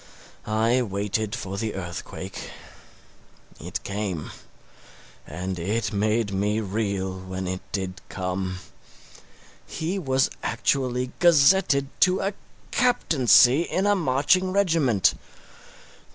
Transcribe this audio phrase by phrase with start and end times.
[0.47, 2.49] I waited for the earthquake.
[3.59, 4.31] It came.
[5.27, 8.57] And it made me reel when it did come.
[9.67, 12.33] He was actually gazetted to a
[12.71, 15.13] captaincy in a marching regiment!